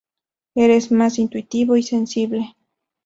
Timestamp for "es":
0.55-0.91